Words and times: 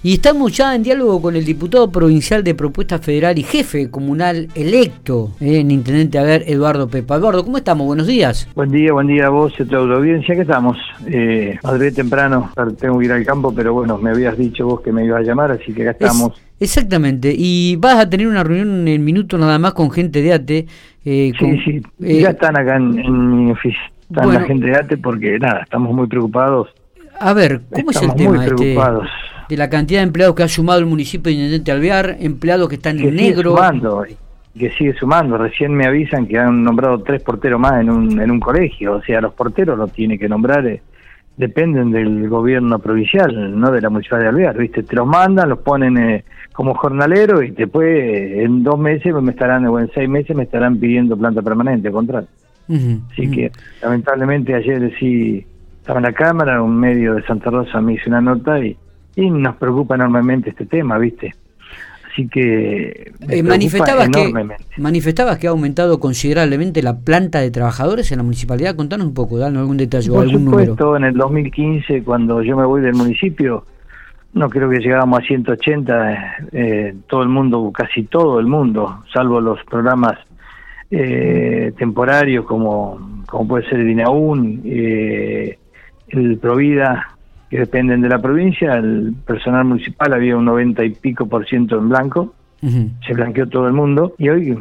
Y 0.00 0.14
estamos 0.14 0.56
ya 0.56 0.76
en 0.76 0.84
diálogo 0.84 1.20
con 1.20 1.34
el 1.34 1.44
diputado 1.44 1.90
provincial 1.90 2.44
de 2.44 2.54
Propuesta 2.54 3.00
Federal 3.00 3.36
y 3.36 3.42
jefe 3.42 3.90
comunal 3.90 4.46
electo 4.54 5.30
eh, 5.40 5.58
en 5.58 5.72
Intendente 5.72 6.20
Aver, 6.20 6.44
Eduardo 6.46 6.88
Pepa. 6.88 7.16
Eduardo, 7.16 7.44
¿cómo 7.44 7.56
estamos? 7.56 7.84
Buenos 7.84 8.06
días. 8.06 8.48
Buen 8.54 8.70
día, 8.70 8.92
buen 8.92 9.08
día 9.08 9.26
a 9.26 9.30
vos 9.30 9.52
y 9.58 9.64
a 9.64 9.66
toda 9.66 9.86
la 9.86 9.96
audiencia. 9.96 10.36
¿Qué 10.36 10.42
estamos? 10.42 10.76
Eh, 11.08 11.58
madre 11.64 11.90
temprano, 11.90 12.48
tengo 12.78 13.00
que 13.00 13.06
ir 13.06 13.12
al 13.12 13.24
campo, 13.26 13.52
pero 13.52 13.74
bueno, 13.74 13.98
me 13.98 14.10
habías 14.10 14.38
dicho 14.38 14.66
vos 14.66 14.82
que 14.82 14.92
me 14.92 15.04
ibas 15.04 15.22
a 15.22 15.24
llamar, 15.24 15.50
así 15.50 15.72
que 15.72 15.82
acá 15.82 15.90
estamos. 15.90 16.40
exactamente, 16.60 17.34
y 17.36 17.74
vas 17.76 17.96
a 17.96 18.08
tener 18.08 18.28
una 18.28 18.44
reunión 18.44 18.82
en 18.82 18.88
el 18.88 19.00
minuto 19.00 19.36
nada 19.36 19.58
más 19.58 19.72
con 19.72 19.90
gente 19.90 20.22
de 20.22 20.32
ATE. 20.32 20.66
Eh, 21.04 21.32
sí, 21.40 21.60
sí, 21.64 21.82
eh, 22.04 22.20
ya 22.20 22.30
están 22.30 22.56
acá 22.56 22.76
en, 22.76 23.46
mi 23.46 23.50
oficina, 23.50 23.90
están 24.08 24.32
la 24.32 24.40
gente 24.42 24.66
de 24.66 24.76
ATE 24.76 24.96
porque 24.98 25.40
nada, 25.40 25.62
estamos 25.64 25.92
muy 25.92 26.06
preocupados. 26.06 26.68
A 27.18 27.32
ver, 27.32 27.62
¿cómo 27.72 27.90
es 27.90 28.00
el 28.00 28.14
tema? 28.14 28.36
Muy 28.36 28.46
este? 28.46 28.76
De 29.48 29.56
la 29.56 29.70
cantidad 29.70 30.00
de 30.00 30.06
empleados 30.06 30.34
que 30.34 30.42
ha 30.42 30.48
sumado 30.48 30.78
el 30.78 30.86
municipio 30.86 31.30
de 31.30 31.38
Intendente 31.38 31.72
Alvear, 31.72 32.16
empleados 32.20 32.68
que 32.68 32.74
están 32.76 32.98
en 32.98 33.16
negro. 33.16 33.52
Sumando, 33.52 34.04
que 34.58 34.70
sigue 34.72 34.94
sumando. 34.94 35.38
Recién 35.38 35.72
me 35.74 35.86
avisan 35.86 36.26
que 36.26 36.38
han 36.38 36.62
nombrado 36.62 37.02
tres 37.02 37.22
porteros 37.22 37.60
más 37.60 37.80
en 37.80 37.90
un, 37.90 38.20
en 38.20 38.30
un 38.30 38.40
colegio. 38.40 38.96
O 38.96 39.02
sea, 39.02 39.20
los 39.20 39.32
porteros 39.34 39.78
los 39.78 39.92
tiene 39.92 40.18
que 40.18 40.28
nombrar, 40.28 40.66
eh, 40.66 40.82
dependen 41.36 41.92
del 41.92 42.28
gobierno 42.28 42.78
provincial, 42.78 43.58
no 43.58 43.70
de 43.70 43.80
la 43.80 43.88
municipalidad 43.88 44.30
de 44.32 44.36
Alvear. 44.36 44.58
¿viste? 44.58 44.82
Te 44.82 44.96
los 44.96 45.06
mandan, 45.06 45.48
los 45.48 45.60
ponen 45.60 45.96
eh, 45.96 46.24
como 46.52 46.74
jornalero 46.74 47.42
y 47.42 47.52
después 47.52 47.86
eh, 47.86 48.42
en 48.42 48.62
dos 48.62 48.78
meses 48.78 49.14
me 49.14 49.30
estarán, 49.30 49.64
o 49.66 49.78
en 49.78 49.90
seis 49.94 50.08
meses 50.08 50.36
me 50.36 50.42
estarán 50.42 50.78
pidiendo 50.78 51.16
planta 51.16 51.40
permanente, 51.40 51.90
contrato. 51.90 52.28
Así 53.12 53.30
que 53.30 53.50
lamentablemente 53.80 54.54
ayer 54.54 54.92
sí 55.00 55.46
estaba 55.80 56.00
en 56.00 56.04
la 56.04 56.12
Cámara, 56.12 56.62
un 56.62 56.78
medio 56.78 57.14
de 57.14 57.22
Santa 57.22 57.48
Rosa 57.48 57.80
me 57.80 57.94
hizo 57.94 58.10
una 58.10 58.20
nota 58.20 58.58
y 58.58 58.76
y 59.18 59.30
nos 59.30 59.56
preocupa 59.56 59.96
enormemente 59.96 60.50
este 60.50 60.64
tema, 60.64 60.96
¿viste? 60.96 61.34
Así 62.08 62.28
que 62.28 63.12
eh, 63.28 63.42
manifestabas 63.42 64.08
que 64.08 64.32
manifestabas 64.78 65.38
que 65.38 65.48
ha 65.48 65.50
aumentado 65.50 65.98
considerablemente 65.98 66.82
la 66.82 66.96
planta 66.98 67.40
de 67.40 67.50
trabajadores 67.50 68.12
en 68.12 68.18
la 68.18 68.24
municipalidad. 68.24 68.76
Contanos 68.76 69.08
un 69.08 69.14
poco, 69.14 69.38
danos 69.38 69.60
algún 69.60 69.76
detalle 69.76 70.08
Por 70.08 70.22
algún 70.22 70.44
supuesto, 70.44 70.96
en 70.96 71.04
el 71.04 71.14
2015 71.14 72.04
cuando 72.04 72.42
yo 72.42 72.56
me 72.56 72.64
voy 72.64 72.80
del 72.80 72.94
municipio, 72.94 73.64
no 74.34 74.48
creo 74.48 74.70
que 74.70 74.78
llegábamos 74.78 75.18
a 75.18 75.26
180, 75.26 76.36
eh, 76.52 76.94
todo 77.08 77.22
el 77.22 77.28
mundo, 77.28 77.72
casi 77.74 78.04
todo 78.04 78.38
el 78.38 78.46
mundo, 78.46 79.02
salvo 79.12 79.40
los 79.40 79.58
programas 79.64 80.16
eh, 80.92 81.72
temporarios 81.76 82.44
como, 82.46 83.22
como 83.26 83.48
puede 83.48 83.68
ser 83.68 83.80
el 83.80 83.90
INAUN, 83.90 84.62
eh, 84.64 85.58
el 86.08 86.38
Provida, 86.38 87.17
que 87.50 87.58
dependen 87.58 88.02
de 88.02 88.08
la 88.08 88.20
provincia, 88.20 88.74
el 88.74 89.14
personal 89.26 89.64
municipal 89.64 90.12
había 90.12 90.36
un 90.36 90.44
90 90.44 90.84
y 90.84 90.90
pico 90.90 91.26
por 91.26 91.46
ciento 91.46 91.78
en 91.78 91.88
blanco, 91.88 92.34
se 92.60 93.14
blanqueó 93.14 93.48
todo 93.48 93.66
el 93.66 93.72
mundo. 93.72 94.14
Y 94.18 94.28
hoy 94.28 94.56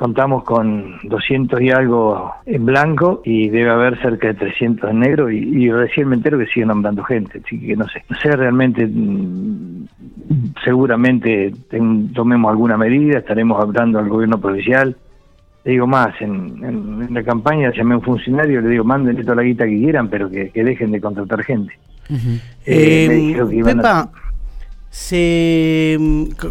contamos 0.00 0.44
con 0.44 0.96
200 1.02 1.60
y 1.60 1.70
algo 1.70 2.32
en 2.46 2.64
blanco 2.64 3.20
y 3.22 3.50
debe 3.50 3.68
haber 3.68 4.00
cerca 4.00 4.28
de 4.28 4.34
300 4.34 4.90
en 4.90 5.00
negro. 5.00 5.30
Y, 5.30 5.70
recién 5.70 6.08
me 6.08 6.16
entero 6.16 6.38
que 6.38 6.46
siguen 6.46 6.68
nombrando 6.68 7.04
gente, 7.04 7.42
así 7.44 7.60
que 7.60 7.76
no 7.76 7.86
sé, 7.88 8.02
no 8.08 8.16
sé 8.18 8.30
realmente, 8.30 8.86
mm, 8.86 9.84
seguramente 10.64 11.52
tomemos 12.14 12.50
alguna 12.50 12.78
medida, 12.78 13.18
estaremos 13.18 13.60
hablando 13.62 13.98
al 13.98 14.08
gobierno 14.08 14.40
provincial, 14.40 14.96
le 15.64 15.72
digo 15.72 15.86
más, 15.86 16.14
en, 16.20 17.08
la 17.12 17.22
campaña 17.22 17.72
llamé 17.76 17.94
a 17.94 17.98
un 17.98 18.02
funcionario, 18.02 18.60
le 18.60 18.68
digo, 18.70 18.84
manden 18.84 19.16
toda 19.22 19.36
la 19.36 19.42
guita 19.42 19.64
que 19.64 19.78
quieran, 19.78 20.08
pero 20.08 20.30
que 20.30 20.50
dejen 20.54 20.90
de 20.90 21.00
contratar 21.00 21.42
gente. 21.42 21.74
Eh, 22.66 23.62
Pepa, 23.64 24.10
se, 24.90 25.96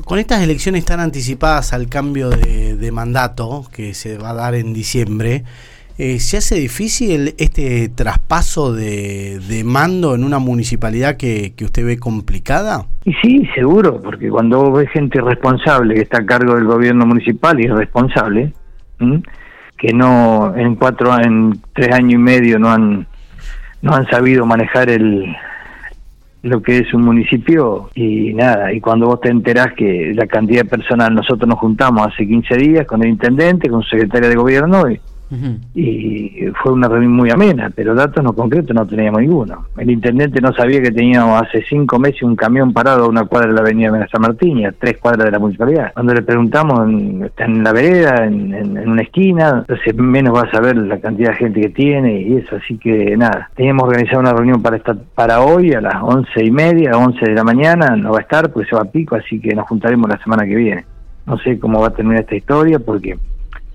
con 0.06 0.20
estas 0.20 0.42
elecciones 0.42 0.86
tan 0.86 1.00
anticipadas 1.00 1.74
al 1.74 1.88
cambio 1.88 2.30
de, 2.30 2.92
mandato 2.92 3.66
que 3.72 3.94
se 3.94 4.18
va 4.18 4.32
a 4.32 4.34
dar 4.34 4.56
en 4.56 4.74
diciembre, 4.74 5.44
eh, 5.98 6.20
¿se 6.20 6.38
hace 6.38 6.56
difícil 6.56 7.36
este 7.38 7.90
traspaso 7.90 8.74
de, 8.74 9.62
mando 9.66 10.16
en 10.16 10.24
una 10.24 10.40
municipalidad 10.40 11.18
que, 11.18 11.54
usted 11.62 11.86
ve 11.86 12.00
complicada? 12.00 12.86
Y 13.04 13.14
sí, 13.22 13.50
seguro, 13.54 14.02
porque 14.02 14.30
cuando 14.30 14.72
ve 14.72 14.88
gente 14.88 15.20
responsable 15.22 15.96
que 15.96 16.02
está 16.02 16.20
a 16.20 16.26
cargo 16.26 16.56
del 16.56 16.66
gobierno 16.66 17.06
municipal 17.06 17.60
y 17.60 17.68
responsable, 17.68 18.54
que 19.78 19.94
no 19.94 20.54
en 20.56 20.76
cuatro, 20.76 21.18
en 21.20 21.60
tres 21.74 21.94
años 21.94 22.14
y 22.14 22.18
medio 22.18 22.60
no 22.60 22.70
han 22.70 23.08
no 23.82 23.94
han 23.94 24.06
sabido 24.10 24.46
manejar 24.46 24.90
el, 24.90 25.34
lo 26.42 26.62
que 26.62 26.80
es 26.80 26.94
un 26.94 27.04
municipio 27.04 27.90
y 27.96 28.34
nada, 28.34 28.72
y 28.74 28.80
cuando 28.80 29.08
vos 29.08 29.22
te 29.22 29.30
enterás 29.30 29.74
que 29.74 30.14
la 30.14 30.28
cantidad 30.28 30.64
de 30.64 30.70
personas, 30.70 31.12
nosotros 31.12 31.48
nos 31.48 31.60
juntamos 31.60 32.08
hace 32.08 32.26
15 32.26 32.56
días 32.58 32.88
con 32.88 33.04
el 33.04 33.10
intendente, 33.10 33.70
con 33.70 33.84
su 33.84 33.90
secretaria 33.90 34.30
de 34.30 34.36
gobierno 34.36 34.90
y 34.90 35.00
y 35.76 36.48
fue 36.62 36.72
una 36.72 36.88
reunión 36.88 37.14
muy 37.14 37.30
amena, 37.30 37.72
pero 37.74 37.94
datos 37.94 38.24
no 38.24 38.34
concretos 38.34 38.76
no 38.76 38.86
teníamos 38.86 39.22
ninguno. 39.22 39.68
El 39.78 39.92
intendente 39.92 40.42
no 40.42 40.54
sabía 40.54 40.82
que 40.82 40.92
teníamos 40.92 41.42
hace 41.42 41.64
cinco 41.68 42.00
meses 42.00 42.24
un 42.24 42.36
camión 42.36 42.74
parado 42.74 43.06
a 43.06 43.10
una 43.10 43.26
cuadra 43.26 43.50
de 43.50 43.54
la 43.54 43.62
avenida 43.62 44.08
San 44.12 44.22
Martín, 44.22 44.66
a 44.66 44.72
tres 44.72 44.98
cuadras 44.98 45.26
de 45.26 45.32
la 45.32 45.40
municipalidad. 45.40 45.94
Cuando 45.94 46.14
le 46.14 46.22
preguntamos, 46.22 46.90
está 47.26 47.46
en 47.46 47.64
la 47.64 47.72
vereda, 47.72 48.26
en, 48.26 48.90
una 48.90 49.02
esquina, 49.02 49.60
entonces 49.60 49.96
menos 49.96 50.36
va 50.36 50.42
a 50.42 50.52
saber 50.52 50.76
la 50.78 51.00
cantidad 51.00 51.32
de 51.32 51.38
gente 51.38 51.62
que 51.62 51.70
tiene 51.70 52.22
y 52.22 52.38
eso, 52.38 52.56
así 52.56 52.78
que 52.78 53.16
nada. 53.16 53.50
Teníamos 53.56 53.88
organizado 53.88 54.22
una 54.22 54.34
reunión 54.34 54.62
para 54.62 54.78
esta, 54.78 54.96
para 55.16 55.42
hoy 55.42 55.74
a 55.74 55.82
las 55.82 56.02
once 56.02 56.44
y 56.44 56.52
media, 56.52 56.98
once 56.98 57.24
de 57.26 57.36
la 57.36 57.44
mañana, 57.44 57.96
no 57.96 58.12
va 58.12 58.20
a 58.20 58.22
estar 58.22 58.52
porque 58.52 58.70
se 58.70 58.76
va 58.76 58.82
a 58.84 58.86
pico, 58.86 59.16
así 59.16 59.40
que 59.40 59.56
nos 59.56 59.68
juntaremos 59.68 60.10
la 60.10 60.18
semana 60.24 60.46
que 60.46 60.56
viene. 60.56 60.86
No 61.26 61.38
sé 61.38 61.60
cómo 61.60 61.82
va 61.82 61.88
a 61.88 61.94
terminar 61.94 62.22
esta 62.22 62.36
historia 62.36 62.80
porque 62.80 63.18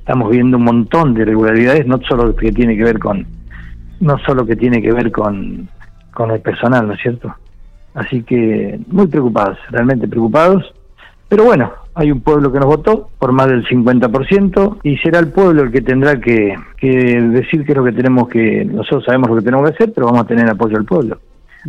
estamos 0.04 0.30
viendo 0.30 0.58
un 0.58 0.64
montón 0.64 1.14
de 1.14 1.22
irregularidades, 1.22 1.86
no 1.86 1.98
solo 2.06 2.36
que 2.36 2.52
tiene 2.52 2.76
que 2.76 2.84
ver 2.84 2.98
con, 2.98 3.26
no 4.00 4.18
solo 4.18 4.44
que 4.44 4.54
tiene 4.54 4.82
que 4.82 4.92
ver 4.92 5.10
con, 5.10 5.66
con 6.12 6.30
el 6.30 6.40
personal, 6.40 6.86
¿no 6.86 6.92
es 6.92 7.00
cierto? 7.00 7.34
Así 7.94 8.22
que 8.22 8.78
muy 8.88 9.06
preocupados, 9.06 9.56
realmente 9.70 10.06
preocupados. 10.06 10.74
Pero 11.26 11.44
bueno, 11.44 11.72
hay 11.94 12.10
un 12.10 12.20
pueblo 12.20 12.52
que 12.52 12.58
nos 12.58 12.66
votó 12.66 13.08
por 13.18 13.32
más 13.32 13.46
del 13.46 13.64
50% 13.64 14.80
y 14.82 14.98
será 14.98 15.20
el 15.20 15.28
pueblo 15.28 15.62
el 15.62 15.72
que 15.72 15.80
tendrá 15.80 16.20
que, 16.20 16.54
que 16.76 16.88
decir 17.22 17.64
qué 17.64 17.72
es 17.72 17.78
lo 17.78 17.84
que 17.84 17.92
tenemos 17.92 18.28
que, 18.28 18.62
nosotros 18.62 19.06
sabemos 19.06 19.30
lo 19.30 19.36
que 19.36 19.42
tenemos 19.42 19.70
que 19.70 19.74
hacer, 19.74 19.92
pero 19.94 20.08
vamos 20.08 20.20
a 20.20 20.26
tener 20.26 20.46
apoyo 20.50 20.76
del 20.76 20.84
pueblo. 20.84 21.18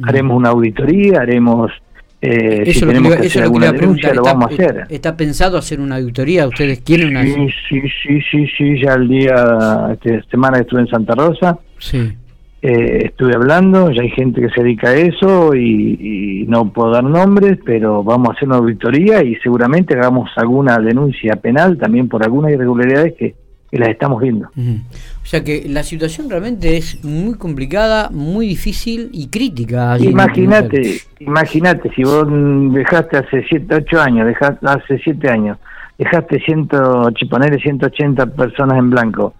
Haremos 0.03 0.35
una 0.35 0.49
auditoría, 0.49 1.21
haremos 1.21 1.71
eh, 2.21 2.63
eso 2.65 2.79
si 2.79 2.85
tenemos 2.85 3.15
que, 3.15 3.27
hacer 3.27 3.43
alguna 3.43 3.71
denuncia, 3.71 4.13
lo 4.13 4.23
vamos 4.23 4.51
a 4.51 4.53
hacer. 4.53 4.85
¿Está 4.89 5.15
pensado 5.15 5.57
hacer 5.57 5.79
una 5.79 5.97
auditoría? 5.97 6.47
¿Ustedes 6.47 6.79
quieren 6.79 7.09
una 7.09 7.23
Sí, 7.23 7.47
sí, 7.69 7.81
sí, 8.03 8.19
sí, 8.31 8.47
sí 8.57 8.81
ya 8.81 8.93
el 8.93 9.07
día, 9.07 9.35
esta 9.93 10.29
semana 10.29 10.59
estuve 10.59 10.81
en 10.81 10.87
Santa 10.87 11.13
Rosa, 11.13 11.59
sí. 11.77 12.13
Eh, 12.67 13.05
estuve 13.05 13.35
hablando, 13.35 13.91
ya 13.91 14.01
hay 14.01 14.09
gente 14.09 14.41
que 14.41 14.49
se 14.49 14.63
dedica 14.63 14.89
a 14.89 14.95
eso 14.95 15.53
y, 15.53 16.45
no 16.47 16.73
puedo 16.73 16.89
dar 16.89 17.03
nombres, 17.03 17.59
pero 17.63 18.03
vamos 18.03 18.29
a 18.29 18.31
hacer 18.33 18.47
una 18.47 18.57
auditoría 18.57 19.23
y 19.23 19.35
seguramente 19.35 19.93
hagamos 19.93 20.31
alguna 20.35 20.79
denuncia 20.79 21.35
penal 21.35 21.77
también 21.77 22.09
por 22.09 22.23
algunas 22.23 22.51
irregularidades 22.53 23.13
que, 23.19 23.35
las 23.77 23.89
estamos 23.89 24.21
viendo. 24.21 24.47
O 24.47 25.25
sea 25.25 25.43
que 25.43 25.65
la 25.67 25.83
situación 25.83 26.29
realmente 26.29 26.77
es 26.77 27.03
muy 27.03 27.37
complicada, 27.37 28.09
muy 28.11 28.47
difícil 28.47 29.09
y 29.11 29.27
crítica. 29.27 29.97
Imagínate, 29.99 31.01
imagínate, 31.19 31.91
si 31.95 32.03
vos 32.03 32.25
dejaste 32.73 33.17
hace 33.17 33.45
7, 33.47 33.75
8 33.75 34.01
años, 34.01 34.27
dejaste, 34.27 34.65
hace 34.67 34.99
7 35.03 35.29
años, 35.29 35.57
dejaste 35.97 36.39
100, 36.39 36.69
180 37.17 38.25
personas 38.27 38.77
en 38.77 38.89
blanco 38.89 39.33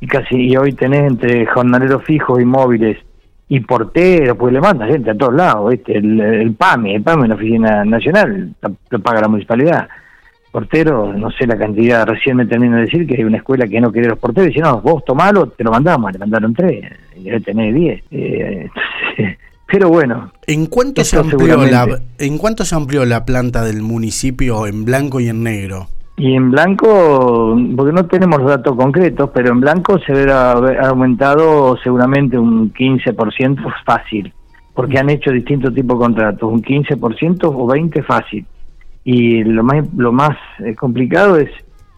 y 0.00 0.06
casi 0.06 0.36
y 0.36 0.56
hoy 0.56 0.72
tenés 0.72 1.10
entre 1.10 1.46
jornaleros 1.46 2.04
fijos 2.04 2.40
y 2.40 2.44
móviles 2.44 2.98
y 3.48 3.60
porteros, 3.60 4.36
pues 4.36 4.52
le 4.52 4.60
manda 4.60 4.86
gente 4.86 5.10
a 5.10 5.14
todos 5.16 5.34
lados, 5.34 5.70
¿viste? 5.70 5.98
El, 5.98 6.20
el 6.20 6.54
PAMI, 6.54 6.94
el 6.94 7.02
PAMI, 7.02 7.28
la 7.28 7.34
Oficina 7.34 7.84
Nacional, 7.84 8.54
lo 8.90 8.98
paga 9.00 9.22
la 9.22 9.28
municipalidad 9.28 9.88
portero, 10.50 11.12
no 11.12 11.30
sé 11.30 11.46
la 11.46 11.56
cantidad, 11.56 12.06
recién 12.06 12.36
me 12.36 12.46
termino 12.46 12.76
de 12.76 12.82
decir 12.82 13.06
que 13.06 13.16
hay 13.16 13.24
una 13.24 13.38
escuela 13.38 13.66
que 13.66 13.80
no 13.80 13.92
quiere 13.92 14.08
los 14.08 14.18
porteros, 14.18 14.48
y 14.48 14.54
dice, 14.54 14.62
no, 14.62 14.80
vos 14.80 15.04
tomalo, 15.04 15.48
te 15.48 15.64
lo 15.64 15.70
mandamos, 15.70 16.12
le 16.12 16.18
mandaron 16.18 16.54
tres, 16.54 16.84
debe 17.16 17.40
tener 17.40 17.72
diez. 17.72 18.02
Eh, 18.10 18.68
pero 19.66 19.88
bueno. 19.88 20.32
¿En 20.46 20.66
cuánto, 20.66 21.04
se 21.04 21.18
amplió 21.18 21.64
la, 21.64 22.00
¿En 22.18 22.38
cuánto 22.38 22.64
se 22.64 22.74
amplió 22.74 23.04
la 23.04 23.24
planta 23.24 23.62
del 23.62 23.82
municipio 23.82 24.66
en 24.66 24.84
blanco 24.84 25.20
y 25.20 25.28
en 25.28 25.42
negro? 25.42 25.86
Y 26.16 26.34
en 26.34 26.50
blanco, 26.50 27.56
porque 27.76 27.92
no 27.92 28.04
tenemos 28.06 28.44
datos 28.44 28.76
concretos, 28.76 29.30
pero 29.32 29.52
en 29.52 29.60
blanco 29.60 29.98
se 30.00 30.12
verá 30.12 30.52
aumentado 30.86 31.78
seguramente 31.82 32.36
un 32.36 32.74
15% 32.74 33.56
fácil, 33.86 34.30
porque 34.74 34.98
han 34.98 35.08
hecho 35.08 35.30
distintos 35.30 35.72
tipos 35.72 35.98
de 35.98 36.04
contratos, 36.04 36.52
un 36.52 36.60
15% 36.60 37.44
o 37.44 37.66
20% 37.66 38.04
fácil 38.04 38.44
y 39.12 39.42
lo 39.42 39.64
más 39.64 39.92
lo 39.96 40.12
más 40.12 40.36
eh, 40.60 40.76
complicado 40.76 41.36
es 41.36 41.50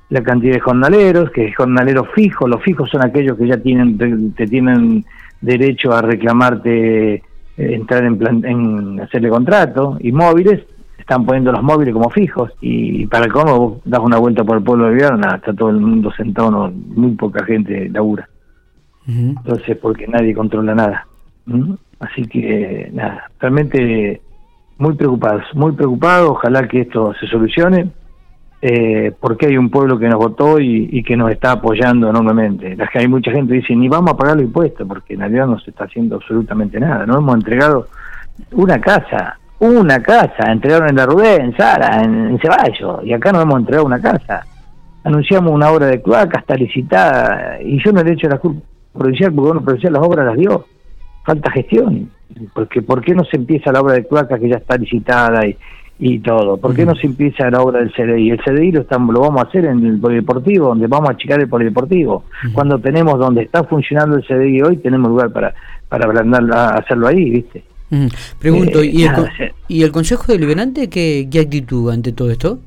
la 0.08 0.22
cantidad 0.22 0.54
de 0.54 0.60
jornaleros, 0.60 1.30
que 1.30 1.46
es 1.46 1.56
jornaleros 1.56 2.08
fijos, 2.14 2.48
los 2.48 2.62
fijos 2.62 2.88
son 2.88 3.04
aquellos 3.04 3.36
que 3.36 3.48
ya 3.48 3.58
tienen 3.58 3.98
te, 4.34 4.46
tienen 4.46 5.04
derecho 5.42 5.92
a 5.92 6.00
reclamarte 6.00 7.14
eh, 7.14 7.22
entrar 7.56 8.04
en, 8.04 8.16
plan, 8.16 8.42
en 8.46 9.00
hacerle 9.00 9.28
contrato, 9.28 9.98
y 10.00 10.10
móviles 10.10 10.62
están 10.98 11.26
poniendo 11.26 11.52
los 11.52 11.62
móviles 11.62 11.92
como 11.92 12.08
fijos 12.08 12.50
y 12.62 13.06
para 13.08 13.26
el 13.26 13.32
cómo 13.32 13.58
vos 13.58 13.82
das 13.84 14.00
una 14.00 14.16
vuelta 14.18 14.42
por 14.42 14.56
el 14.56 14.64
pueblo 14.64 14.86
de 14.86 14.94
Vierna, 14.94 15.36
está 15.36 15.52
todo 15.52 15.68
el 15.68 15.80
mundo 15.80 16.10
sentado, 16.12 16.50
no, 16.50 16.70
muy 16.70 17.10
poca 17.12 17.44
gente 17.44 17.90
labura. 17.90 18.26
Entonces, 19.06 19.76
porque 19.78 20.06
nadie 20.06 20.32
controla 20.32 20.74
nada. 20.74 21.06
Así 21.98 22.22
que, 22.22 22.88
nada, 22.94 23.30
realmente 23.40 24.22
muy 24.82 24.94
preocupados, 24.94 25.44
muy 25.54 25.72
preocupados, 25.72 26.30
ojalá 26.30 26.66
que 26.66 26.80
esto 26.80 27.14
se 27.20 27.28
solucione, 27.28 27.88
eh, 28.60 29.12
porque 29.20 29.46
hay 29.46 29.56
un 29.56 29.70
pueblo 29.70 29.96
que 29.96 30.08
nos 30.08 30.18
votó 30.18 30.58
y, 30.58 31.04
que 31.04 31.16
nos 31.16 31.30
está 31.30 31.52
apoyando 31.52 32.10
enormemente. 32.10 32.74
Las 32.74 32.90
que 32.90 32.98
hay 32.98 33.06
mucha 33.06 33.30
gente 33.30 33.52
que 33.52 33.60
dice, 33.60 33.76
ni 33.76 33.88
vamos 33.88 34.12
a 34.12 34.16
pagar 34.16 34.34
los 34.34 34.44
impuestos, 34.44 34.86
porque 34.88 35.14
en 35.14 35.20
realidad 35.20 35.46
no 35.46 35.60
se 35.60 35.70
está 35.70 35.84
haciendo 35.84 36.16
absolutamente 36.16 36.80
nada. 36.80 37.06
No 37.06 37.18
hemos 37.18 37.32
entregado 37.36 37.86
una 38.50 38.80
casa, 38.80 39.38
una 39.60 40.02
casa, 40.02 40.50
entregaron 40.50 40.88
en 40.88 40.96
la 40.96 41.06
Rudé, 41.06 41.36
en 41.36 41.56
Sara, 41.56 42.02
en, 42.02 42.36
Ceballos, 42.40 43.04
y 43.04 43.12
acá 43.12 43.30
no 43.30 43.40
hemos 43.40 43.60
entregado 43.60 43.86
una 43.86 44.00
casa. 44.00 44.44
Anunciamos 45.04 45.52
una 45.52 45.70
obra 45.70 45.86
de 45.86 46.02
cloaca, 46.02 46.40
está 46.40 46.56
licitada, 46.56 47.62
y 47.62 47.80
yo 47.84 47.92
no 47.92 48.02
le 48.02 48.10
he 48.10 48.14
hecho 48.14 48.28
la 48.28 48.38
culpa 48.38 48.62
provincial, 48.92 49.32
porque 49.32 49.46
bueno, 49.46 49.64
provincial 49.64 49.92
las 49.92 50.02
obras 50.02 50.26
las 50.26 50.36
dio. 50.36 50.64
Falta 51.24 51.50
gestión, 51.52 52.10
porque 52.54 52.82
¿por 52.82 53.02
qué 53.02 53.14
no 53.14 53.24
se 53.24 53.36
empieza 53.36 53.72
la 53.72 53.80
obra 53.80 53.94
de 53.94 54.06
cloaca 54.06 54.38
que 54.38 54.48
ya 54.48 54.56
está 54.56 54.76
licitada 54.76 55.46
y, 55.46 55.56
y 55.98 56.18
todo? 56.18 56.56
¿Por 56.56 56.74
qué 56.74 56.84
no 56.84 56.94
se 56.94 57.06
empieza 57.06 57.50
la 57.50 57.60
obra 57.60 57.80
del 57.80 57.92
CDI? 57.92 58.30
El 58.30 58.40
CDI 58.40 58.72
lo, 58.72 58.80
estamos, 58.80 59.14
lo 59.14 59.20
vamos 59.20 59.44
a 59.44 59.48
hacer 59.48 59.66
en 59.66 59.84
el 59.84 60.00
polideportivo, 60.00 60.68
donde 60.68 60.86
vamos 60.86 61.10
a 61.10 61.12
achicar 61.12 61.40
el 61.40 61.48
polideportivo. 61.48 62.24
Cuando 62.52 62.78
tenemos 62.78 63.18
donde 63.18 63.42
está 63.42 63.64
funcionando 63.64 64.16
el 64.16 64.24
CDI 64.24 64.62
hoy, 64.62 64.76
tenemos 64.78 65.10
lugar 65.10 65.32
para, 65.32 65.54
para 65.88 66.10
hacerlo 66.76 67.06
ahí, 67.06 67.30
¿viste? 67.30 67.62
Pregunto, 68.38 68.80
eh, 68.80 68.86
¿y, 68.86 69.04
el, 69.04 69.52
¿y, 69.68 69.82
el, 69.82 69.92
Consejo 69.92 70.32
Deliberante 70.32 70.88
qué, 70.88 71.28
qué 71.30 71.40
actitud 71.40 71.90
ante 71.92 72.12
todo 72.12 72.30
esto? 72.30 72.58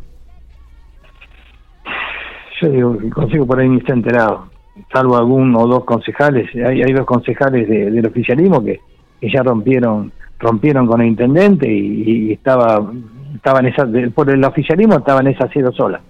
Yo 2.62 2.70
digo, 2.70 2.98
el 3.02 3.12
Consejo 3.12 3.48
por 3.48 3.60
ahí 3.60 3.68
ni 3.68 3.78
está 3.78 3.94
enterado, 3.94 4.48
salvo 4.92 5.18
algún 5.18 5.56
o 5.56 5.68
dos 5.68 5.84
concejales, 5.86 6.50
hay, 6.56 6.82
hay 6.82 6.94
dos 6.94 7.06
concejales 7.06 7.68
del 7.68 8.06
oficialismo 8.06 8.64
que, 8.64 8.80
ya 9.22 9.42
rompieron 9.42 10.12
rompieron 10.38 10.86
con 10.86 11.02
el 11.02 11.08
intendente 11.08 11.72
y, 11.72 12.34
estaba 12.34 12.92
estaba 13.34 13.60
en 13.60 13.66
esa, 13.68 13.88
por 14.14 14.30
el 14.30 14.44
oficialismo 14.44 14.98
estaba 14.98 15.22
en 15.22 15.28
esa 15.28 15.50
cero 15.52 15.72
sola. 15.76 16.02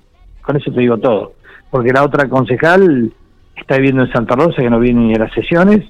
Con 0.41 0.57
eso 0.57 0.71
te 0.71 0.81
digo 0.81 0.97
todo. 0.97 1.33
Porque 1.71 1.91
la 1.91 2.03
otra 2.03 2.27
concejal 2.29 3.11
está 3.55 3.77
viviendo 3.77 4.03
en 4.03 4.11
Santa 4.11 4.35
Rosa, 4.35 4.61
que 4.61 4.69
no 4.69 4.79
viene 4.79 5.01
ni 5.01 5.15
a 5.15 5.19
las 5.19 5.33
sesiones, 5.33 5.83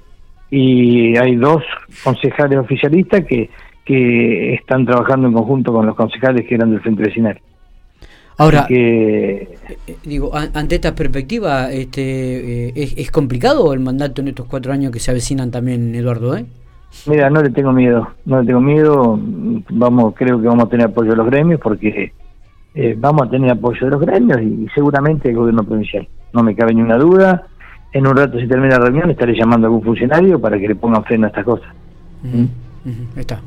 y 0.50 1.18
hay 1.18 1.36
dos 1.36 1.64
concejales 2.04 2.60
oficialistas 2.60 3.26
que, 3.26 3.50
que 3.84 4.54
están 4.54 4.86
trabajando 4.86 5.28
en 5.28 5.34
conjunto 5.34 5.74
con 5.74 5.86
los 5.86 5.96
concejales 5.96 6.48
que 6.48 6.56
eran 6.56 6.72
del 6.72 6.82
Frente 6.82 7.04
Vecinal. 7.04 7.40
Ahora, 8.38 8.66
que, 8.68 9.58
eh, 9.88 9.98
digo, 10.04 10.32
ante 10.36 10.76
esta 10.76 10.94
perspectiva, 10.94 11.72
este, 11.72 12.70
eh, 12.70 12.94
¿es, 12.98 13.10
complicado 13.10 13.72
el 13.74 13.80
mandato 13.80 14.22
en 14.22 14.28
estos 14.28 14.46
cuatro 14.48 14.74
años 14.74 14.92
que 14.92 15.00
se 15.00 15.12
avecinan 15.12 15.52
también, 15.52 15.96
Eduardo? 15.96 16.36
¿eh? 16.36 16.46
Mira, 17.08 17.30
no 17.30 17.42
le 17.42 17.50
tengo 17.52 17.72
miedo, 17.72 18.08
no 18.26 18.42
le 18.42 18.48
tengo 18.48 18.62
miedo. 18.62 19.20
Vamos, 19.70 20.14
creo 20.16 20.42
que 20.42 20.48
vamos 20.48 20.66
a 20.66 20.70
tener 20.70 20.88
apoyo 20.88 21.12
de 21.12 21.18
los 21.18 21.28
gremios 21.28 21.60
porque 21.62 22.12
eh, 22.74 22.96
vamos 22.98 23.28
a 23.28 23.30
tener 23.30 23.52
apoyo 23.52 23.86
de 23.86 23.92
los 23.92 24.02
gremios 24.02 24.42
y, 24.42 24.68
seguramente 24.74 25.30
el 25.30 25.36
gobierno 25.36 25.64
provincial. 25.64 26.08
No 26.34 26.44
me 26.44 26.56
cabe 26.56 26.74
ni 26.74 26.82
una 26.82 26.98
duda. 26.98 27.48
En 27.94 28.06
un 28.06 28.18
rato, 28.18 28.40
si 28.40 28.48
termina 28.48 28.78
la 28.78 28.86
reunión, 28.86 29.12
estaré 29.12 29.34
llamando 29.34 29.68
a 29.68 29.70
algún 29.70 29.84
funcionario 29.84 30.40
para 30.40 30.60
que 30.60 30.68
le 30.68 30.76
pongan 30.76 31.04
freno 31.06 31.26
a 31.26 31.30
estas 31.30 31.46
cosas. 31.46 31.70
Está. 33.16 33.42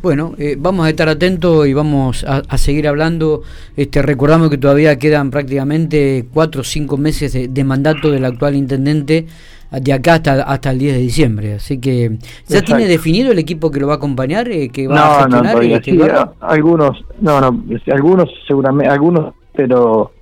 Bueno, 0.00 0.34
eh, 0.38 0.56
vamos 0.56 0.86
a 0.86 0.90
estar 0.90 1.08
atentos 1.08 1.66
y 1.66 1.74
vamos 1.74 2.24
a, 2.24 2.56
seguir 2.56 2.86
hablando. 2.86 3.42
Este, 3.76 4.00
recordamos 4.00 4.48
que 4.48 4.56
todavía 4.56 4.96
quedan 4.96 5.30
prácticamente 5.30 6.26
cuatro 6.32 6.60
o 6.60 6.64
cinco 6.64 6.96
meses 6.96 7.32
de, 7.52 7.64
mandato 7.64 8.10
del 8.10 8.24
actual 8.24 8.54
intendente 8.54 9.26
de 9.70 9.92
acá 9.92 10.14
hasta, 10.14 10.42
hasta 10.44 10.70
el 10.70 10.78
10 10.78 10.94
de 10.94 11.00
diciembre. 11.00 11.54
Así 11.54 11.78
que, 11.78 12.16
¿ya 12.46 12.62
tiene 12.62 12.86
definido 12.86 13.32
el 13.32 13.38
equipo 13.38 13.70
que 13.70 13.80
lo 13.80 13.88
va 13.88 13.94
a 13.94 13.96
acompañar? 13.96 14.48
Eh, 14.48 14.68
que 14.68 14.86
va 14.86 14.94
a 14.94 15.22
gestionar, 15.22 15.56
no, 15.56 15.62
este, 15.62 15.98
algunos, 16.40 17.04
no, 17.20 17.40
no, 17.40 17.64
algunos 17.92 18.30
seguramente, 18.46 18.88
algunos, 18.88 19.34
pero 19.52 20.12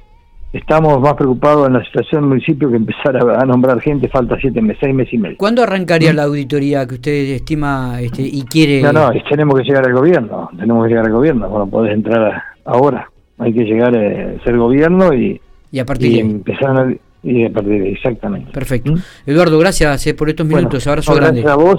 estamos 0.53 1.01
más 1.01 1.15
preocupados 1.15 1.67
en 1.67 1.75
la 1.75 1.85
situación 1.85 2.23
del 2.23 2.29
municipio 2.29 2.71
que 2.71 2.77
empezar 2.77 3.17
a, 3.17 3.45
nombrar 3.45 3.81
gente, 3.81 4.09
falta 4.09 4.37
siete 4.41 4.61
meses, 4.61 4.79
seis 4.81 4.95
meses 4.95 5.15
y 5.15 5.19
medio. 5.19 5.37
¿Cuándo 5.37 5.63
arrancaría 5.63 6.13
¿Mm? 6.13 6.17
la 6.17 6.23
auditoría 6.25 6.87
que 6.87 6.95
usted 6.95 7.13
estima 7.31 8.01
este, 8.01 8.23
y 8.23 8.43
quiere? 8.43 8.83
No, 8.83 8.93
no, 8.93 9.11
tenemos 9.29 9.59
que 9.61 9.65
llegar 9.65 9.87
al 9.87 9.93
gobierno, 9.93 10.51
tenemos 10.57 10.85
que 10.85 10.91
llegar 10.91 11.07
al 11.07 11.13
gobierno, 11.13 11.49
bueno, 11.49 11.67
podés 11.67 11.95
entrar 11.95 12.43
ahora, 12.65 13.11
hay 13.39 13.53
que 13.53 13.65
llegar 13.65 13.97
a 13.97 14.03
eh, 14.03 14.39
ser 14.45 14.57
gobierno 14.57 15.13
y, 15.13 15.41
y 15.71 15.79
a 15.79 15.85
partir 15.85 16.13
de 16.13 16.21
empezar 16.21 16.77
a, 16.77 16.93
y 17.27 17.45
a 17.45 17.51
partir 17.51 17.83
de 17.83 17.91
exactamente. 17.91 18.53
Perfecto. 18.53 18.93
¿Mm? 18.93 18.99
Eduardo, 19.27 19.59
gracias 19.59 20.07
eh, 20.07 20.15
por 20.15 20.31
estos 20.31 20.47
minutos, 20.47 20.87
abrazo 20.87 21.15
grande. 21.15 21.43
Gracias 21.43 21.53
a 21.53 21.65
vos 21.65 21.75